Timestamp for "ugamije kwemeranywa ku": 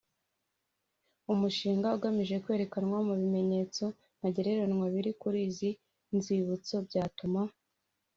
1.95-3.13